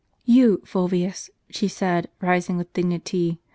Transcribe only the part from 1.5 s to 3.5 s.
she said, rising with dignity.